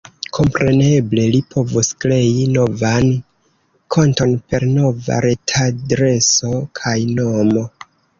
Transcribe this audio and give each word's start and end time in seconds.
Kompreneble, 0.35 1.25
li 1.33 1.41
povus 1.55 1.89
krei 2.05 2.31
novan 2.53 3.09
konton 3.95 4.33
per 4.53 4.65
nova 4.79 5.19
retadreso 5.27 6.55
kaj 6.81 6.95
nomo. 7.21 7.67